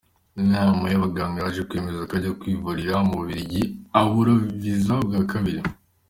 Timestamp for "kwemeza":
1.69-2.07